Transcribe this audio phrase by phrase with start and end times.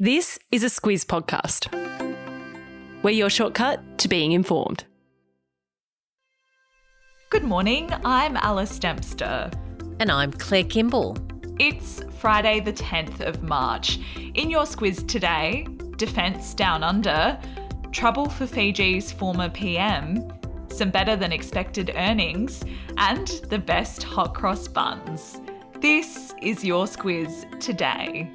[0.00, 1.74] This is a Squiz podcast.
[3.02, 4.84] We're your shortcut to being informed.
[7.30, 9.50] Good morning, I'm Alice Dempster.
[9.98, 11.18] And I'm Claire Kimball.
[11.58, 13.98] It's Friday, the 10th of March.
[14.34, 15.66] In your Squiz today,
[15.96, 17.36] Defence Down Under,
[17.90, 20.32] trouble for Fiji's former PM,
[20.68, 22.64] some better than expected earnings,
[22.98, 25.40] and the best hot cross buns.
[25.80, 28.30] This is your Squiz today.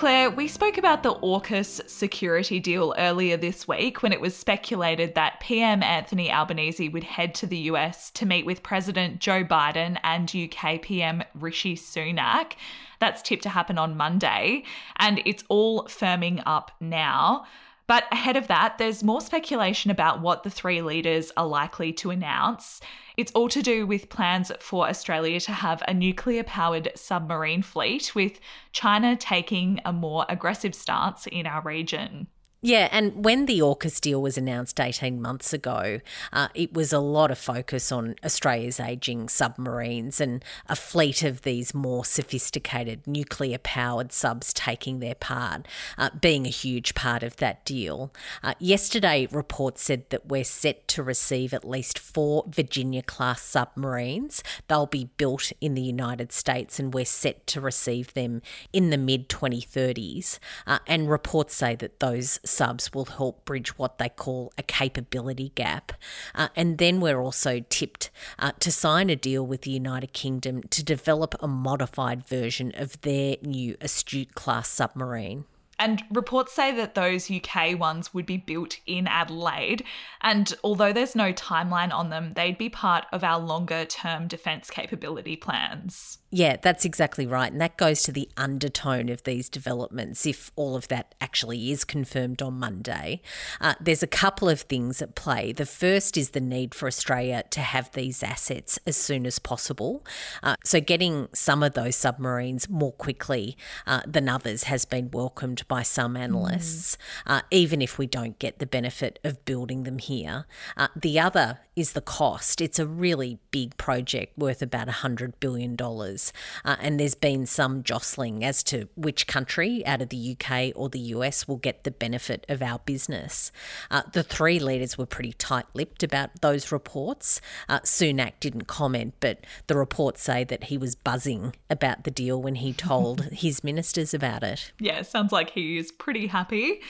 [0.00, 5.14] Claire, we spoke about the AUKUS security deal earlier this week when it was speculated
[5.14, 9.98] that PM Anthony Albanese would head to the US to meet with President Joe Biden
[10.02, 12.52] and UK PM Rishi Sunak.
[12.98, 14.64] That's tipped to happen on Monday,
[14.96, 17.44] and it's all firming up now.
[17.90, 22.12] But ahead of that, there's more speculation about what the three leaders are likely to
[22.12, 22.80] announce.
[23.16, 28.14] It's all to do with plans for Australia to have a nuclear powered submarine fleet,
[28.14, 28.38] with
[28.70, 32.28] China taking a more aggressive stance in our region.
[32.62, 36.98] Yeah, and when the AUKUS deal was announced 18 months ago, uh, it was a
[36.98, 43.56] lot of focus on Australia's ageing submarines and a fleet of these more sophisticated nuclear
[43.56, 48.12] powered subs taking their part, uh, being a huge part of that deal.
[48.42, 54.44] Uh, yesterday, reports said that we're set to receive at least four Virginia class submarines.
[54.68, 58.98] They'll be built in the United States and we're set to receive them in the
[58.98, 60.38] mid 2030s.
[60.66, 65.52] Uh, and reports say that those subs will help bridge what they call a capability
[65.54, 65.92] gap.
[66.34, 70.62] Uh, and then we're also tipped uh, to sign a deal with the United Kingdom
[70.64, 75.44] to develop a modified version of their new Astute class submarine.
[75.80, 79.82] And reports say that those UK ones would be built in Adelaide.
[80.20, 84.68] And although there's no timeline on them, they'd be part of our longer term defence
[84.68, 86.18] capability plans.
[86.32, 87.50] Yeah, that's exactly right.
[87.50, 91.82] And that goes to the undertone of these developments, if all of that actually is
[91.82, 93.20] confirmed on Monday.
[93.60, 95.52] Uh, there's a couple of things at play.
[95.52, 100.06] The first is the need for Australia to have these assets as soon as possible.
[100.40, 105.66] Uh, so, getting some of those submarines more quickly uh, than others has been welcomed
[105.66, 106.96] by some analysts,
[107.26, 107.42] mm.
[107.50, 110.46] even if we don't get the benefit of building them here.
[110.76, 112.60] Uh, the other is the cost.
[112.60, 115.76] It's a really big project worth about $100 billion.
[115.80, 120.88] Uh, and there's been some jostling as to which country out of the UK or
[120.90, 123.50] the US will get the benefit of our business.
[123.90, 127.40] Uh, the three leaders were pretty tight lipped about those reports.
[127.68, 132.40] Uh, Sunak didn't comment, but the reports say that he was buzzing about the deal
[132.40, 134.72] when he told his ministers about it.
[134.78, 136.82] Yeah, sounds like he is pretty happy.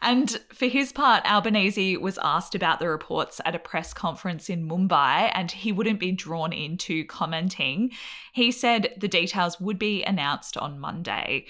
[0.00, 4.68] And for his part, Albanese was asked about the reports at a press conference in
[4.68, 7.92] Mumbai, and he wouldn't be drawn into commenting.
[8.32, 11.46] He said the details would be announced on Monday.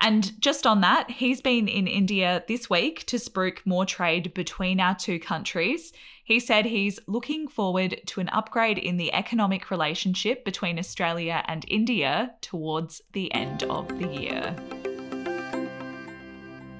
[0.00, 4.78] And just on that, he's been in India this week to spruik more trade between
[4.78, 5.92] our two countries.
[6.22, 11.64] He said he's looking forward to an upgrade in the economic relationship between Australia and
[11.68, 14.54] India towards the end of the year.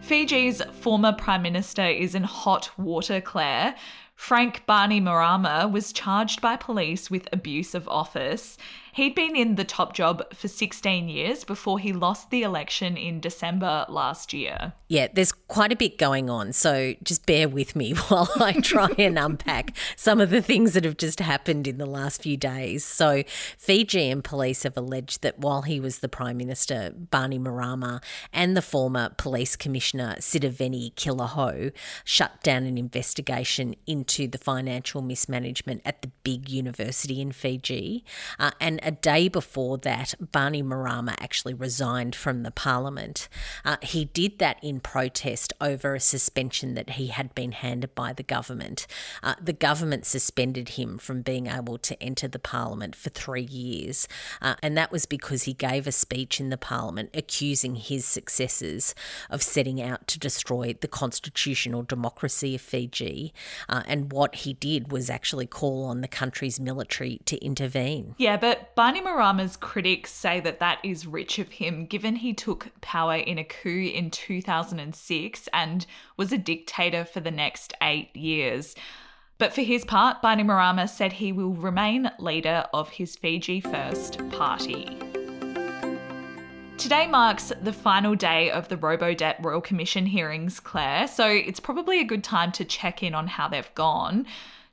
[0.02, 3.74] Fiji's former Prime Minister is in hot water, Claire.
[4.16, 8.56] Frank Bainimarama was charged by police with abuse of office.
[8.96, 13.20] He'd been in the top job for 16 years before he lost the election in
[13.20, 14.72] December last year.
[14.88, 18.88] Yeah, there's quite a bit going on, so just bear with me while I try
[18.96, 22.86] and unpack some of the things that have just happened in the last few days.
[22.86, 23.22] So,
[23.58, 28.02] Fijian police have alleged that while he was the Prime Minister, Bainimarama
[28.32, 31.70] and the former Police Commissioner Sitiveni Qiliho
[32.04, 38.02] shut down an investigation into the financial mismanagement at the big university in Fiji.
[38.38, 43.28] Uh, and a day before that, Bainimarama actually resigned from the parliament.
[43.64, 48.12] Uh, he did that in protest over a suspension that he had been handed by
[48.12, 48.86] the government.
[49.24, 54.06] Uh, the government suspended him from being able to enter the parliament for three years,
[54.40, 58.94] uh, and that was because he gave a speech in the parliament accusing his successors
[59.28, 63.34] of setting out to destroy the constitutional democracy of Fiji.
[63.68, 68.14] Uh, and what he did was actually call on the country's military to intervene.
[68.16, 73.14] Yeah, but Bainimarama's critics say that that is rich of him, given he took power
[73.14, 75.86] in a coup in 2006 and
[76.18, 78.74] was a dictator for the next eight years.
[79.38, 84.98] But for his part, Bainimarama said he will remain leader of his Fiji First party.
[86.76, 92.00] Today marks the final day of the Robodebt Royal Commission hearings, Claire, so it's probably
[92.00, 94.26] a good time to check in on how they've gone.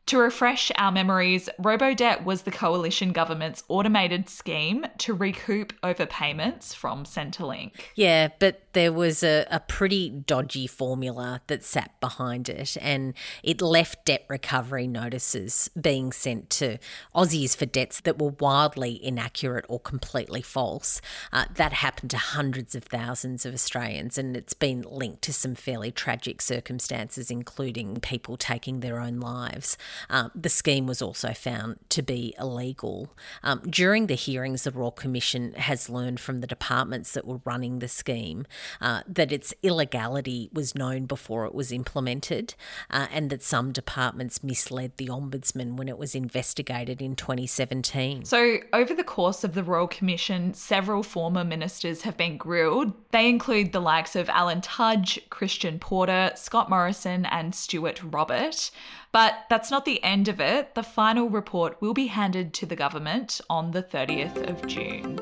[0.08, 7.06] To refresh our memories, Robodebt was the coalition government's automated scheme to recoup overpayments from
[7.06, 7.72] Centrelink.
[7.96, 13.14] Yeah, but there was a, a pretty dodgy formula that sat behind it, and
[13.44, 16.80] it left debt recovery notices being sent to
[17.16, 21.00] Aussies for debts that were wildly inaccurate or completely false.
[21.32, 25.56] Uh, that happened to hundreds of thousands of Australians, and it's been linked to some
[25.56, 29.78] fairly tragic circumstances, including people taking their own lives.
[30.10, 33.14] Um, the scheme was also found to be illegal.
[33.44, 37.80] Um, during the hearings, the Royal Commission has learned from the departments that were running
[37.80, 38.46] the scheme
[38.82, 42.56] uh, that its illegality was known before it was implemented,
[42.90, 48.26] uh, and that some departments misled the Ombudsman when it was investigated in 2017.
[48.26, 52.94] So, over the course of the Royal Commission, several former ministers have been grilled.
[53.12, 58.72] They include the likes of Alan Tudge, Christian Porter, Scott Morrison, and Stuart Robert.
[59.14, 60.74] But that's not the end of it.
[60.74, 65.20] The final report will be handed to the government on the 30th of June.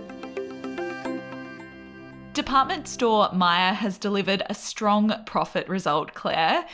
[2.34, 6.66] Department store Myer has delivered a strong profit result, Claire.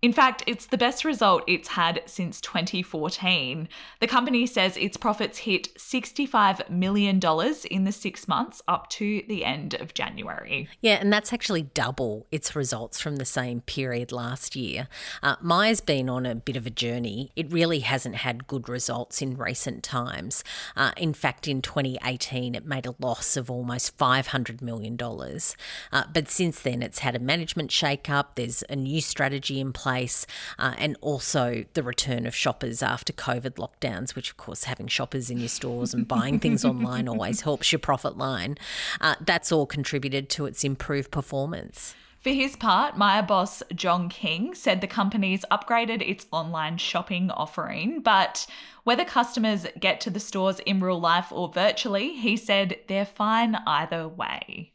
[0.00, 3.68] In fact, it's the best result it's had since 2014.
[3.98, 7.20] The company says its profits hit $65 million
[7.68, 10.68] in the six months up to the end of January.
[10.80, 14.86] Yeah, and that's actually double its results from the same period last year.
[15.20, 17.32] Uh, Myer's been on a bit of a journey.
[17.34, 20.44] It really hasn't had good results in recent times.
[20.76, 24.96] Uh, in fact, in 2018, it made a loss of almost $500 million.
[25.00, 29.87] Uh, but since then, it's had a management shake-up, there's a new strategy in place
[29.88, 30.26] place,
[30.58, 35.30] uh, and also the return of shoppers after COVID lockdowns, which, of course, having shoppers
[35.30, 38.58] in your stores and buying things online always helps your profit line.
[39.00, 41.94] Uh, that's all contributed to its improved performance.
[42.20, 48.02] For his part, Myer boss John King said the company's upgraded its online shopping offering,
[48.02, 48.46] but
[48.84, 53.56] whether customers get to the stores in real life or virtually, he said they're fine
[53.66, 54.74] either way.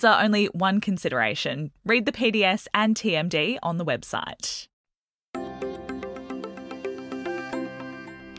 [0.03, 1.71] are only one consideration.
[1.85, 4.67] Read the PDS and TMD on the website.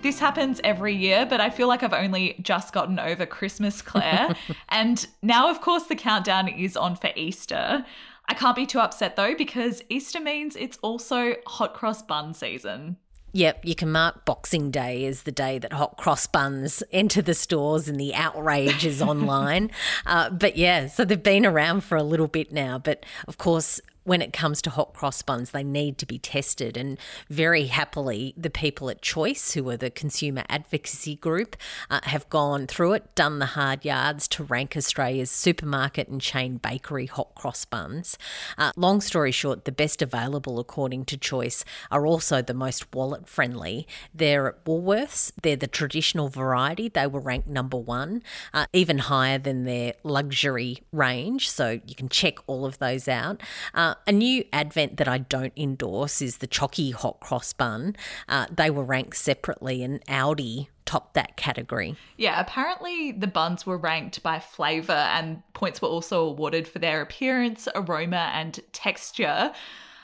[0.02, 4.34] This happens every year, but I feel like I've only just gotten over Christmas, Claire.
[4.68, 7.84] and now, of course, the countdown is on for Easter.
[8.28, 12.96] I can't be too upset though, because Easter means it's also hot cross bun season.
[13.34, 17.32] Yep, you can mark Boxing Day as the day that hot cross buns enter the
[17.34, 19.70] stores and the outrage is online.
[20.04, 22.78] Uh, but yeah, so they've been around for a little bit now.
[22.78, 26.76] But of course, when it comes to hot cross buns, they need to be tested.
[26.76, 31.56] And very happily, the people at Choice, who are the consumer advocacy group,
[31.90, 36.56] uh, have gone through it, done the hard yards to rank Australia's supermarket and chain
[36.56, 38.18] bakery hot cross buns.
[38.58, 43.28] Uh, long story short, the best available, according to Choice, are also the most wallet
[43.28, 43.86] friendly.
[44.14, 46.88] They're at Woolworths, they're the traditional variety.
[46.88, 48.22] They were ranked number one,
[48.52, 51.50] uh, even higher than their luxury range.
[51.50, 53.42] So you can check all of those out.
[53.74, 57.96] Uh, uh, a new advent that I don't endorse is the Chocky Hot Cross Bun.
[58.28, 61.96] Uh, they were ranked separately, and Aldi topped that category.
[62.16, 67.02] Yeah, apparently the buns were ranked by flavour, and points were also awarded for their
[67.02, 69.52] appearance, aroma, and texture.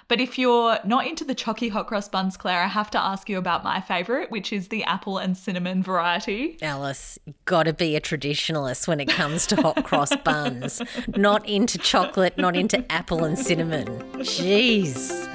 [0.09, 3.29] But if you're not into the chalky hot cross buns, Claire, I have to ask
[3.29, 6.57] you about my favourite, which is the apple and cinnamon variety.
[6.63, 10.81] Alice, gotta be a traditionalist when it comes to hot cross buns.
[11.09, 13.87] Not into chocolate, not into apple and cinnamon.
[14.15, 15.29] Jeez.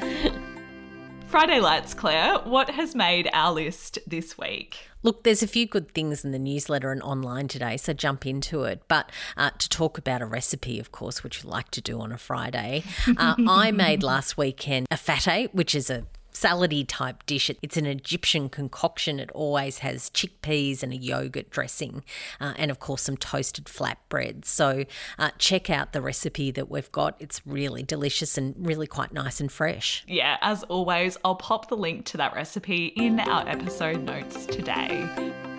[1.33, 4.87] Friday Lights, Claire, what has made our list this week?
[5.01, 8.65] Look, there's a few good things in the newsletter and online today, so jump into
[8.65, 8.83] it.
[8.87, 12.11] But uh, to talk about a recipe, of course, which you like to do on
[12.11, 12.83] a Friday,
[13.17, 17.49] uh, I made last weekend a fatteh, which is a salady type dish.
[17.61, 19.19] It's an Egyptian concoction.
[19.19, 22.03] It always has chickpeas and a yogurt dressing,
[22.39, 24.45] uh, and of course, some toasted flatbreads.
[24.45, 24.85] So,
[25.19, 27.15] uh, check out the recipe that we've got.
[27.19, 30.03] It's really delicious and really quite nice and fresh.
[30.07, 35.52] Yeah, as always, I'll pop the link to that recipe in our episode notes today.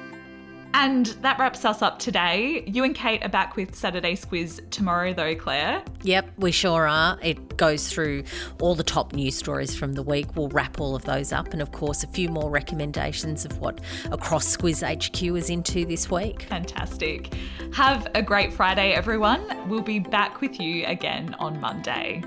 [0.77, 2.65] And that wraps us up today.
[2.67, 5.85] You and Kate are back with Saturday Squiz tomorrow, though, Claire.
[6.03, 7.17] Yep, we sure are.
[7.23, 8.25] It goes through
[8.61, 10.35] all the top news stories from the week.
[10.35, 13.81] We'll wrap all of those up and, of course, a few more recommendations of what
[14.11, 16.43] Across Squiz HQ is into this week.
[16.43, 17.33] Fantastic.
[17.73, 19.69] Have a great Friday, everyone.
[19.69, 22.21] We'll be back with you again on Monday.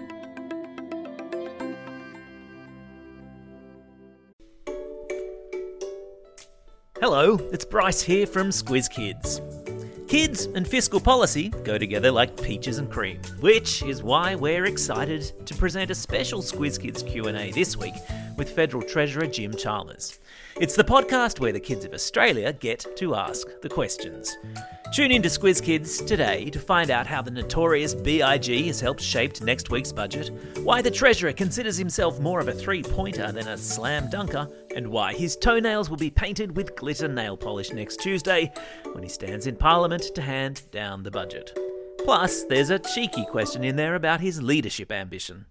[7.09, 9.41] Hello, it's Bryce here from Squiz Kids.
[10.09, 15.31] Kids and fiscal policy go together like peaches and cream, which is why we're excited
[15.45, 17.93] to present a special Squiz Kids Q&A this week
[18.35, 20.19] with Federal Treasurer Jim Chalmers.
[20.59, 24.35] It's the podcast where the kids of Australia get to ask the questions.
[24.93, 29.01] Tune in to Squiz Kids today to find out how the notorious BIG has helped
[29.01, 30.29] shape next week's budget,
[30.63, 34.87] why the Treasurer considers himself more of a three pointer than a slam dunker, and
[34.87, 38.53] why his toenails will be painted with glitter nail polish next Tuesday
[38.93, 41.57] when he stands in Parliament to hand down the budget.
[42.05, 45.47] Plus, there's a cheeky question in there about his leadership ambition.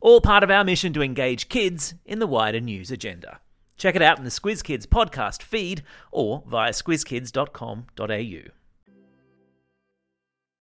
[0.00, 3.40] All part of our mission to engage kids in the wider news agenda.
[3.76, 8.59] Check it out in the Squiz Kids podcast feed or via squizkids.com.au.